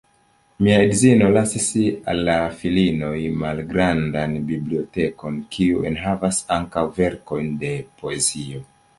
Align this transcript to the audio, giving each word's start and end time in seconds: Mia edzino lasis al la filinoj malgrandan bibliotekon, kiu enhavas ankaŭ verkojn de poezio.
Mia 0.65 0.77
edzino 0.83 1.25
lasis 1.33 1.65
al 2.13 2.21
la 2.29 2.37
filinoj 2.61 3.19
malgrandan 3.41 4.33
bibliotekon, 4.47 5.37
kiu 5.57 5.83
enhavas 5.91 6.39
ankaŭ 6.57 6.83
verkojn 6.97 7.53
de 7.65 7.71
poezio. 8.01 8.63